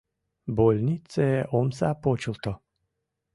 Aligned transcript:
Больнице 0.57 1.27
омса 1.57 1.89
почылто. 2.03 2.53